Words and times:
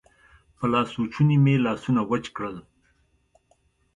په 0.57 0.63
لاسوچوني 0.71 1.37
مې 1.43 1.55
لاسونه 1.65 2.01
وچ 2.09 2.25
کړل. 2.35 2.57